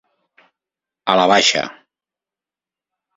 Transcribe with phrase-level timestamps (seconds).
[1.13, 1.65] A la baixa.